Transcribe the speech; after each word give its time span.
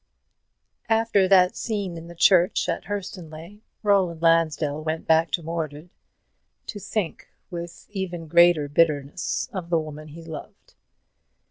After 0.89 1.27
that 1.27 1.55
scene 1.55 1.95
in 1.95 2.07
the 2.07 2.15
church 2.15 2.67
at 2.67 2.85
Hurstonleigh, 2.85 3.59
Roland 3.83 4.19
Lansdell 4.23 4.83
went 4.83 5.05
back 5.05 5.29
to 5.33 5.43
Mordred; 5.43 5.91
to 6.65 6.79
think, 6.79 7.27
with 7.51 7.85
even 7.91 8.25
greater 8.25 8.67
bitterness, 8.67 9.47
of 9.53 9.69
the 9.69 9.77
woman 9.77 10.07
he 10.07 10.23
loved. 10.23 10.73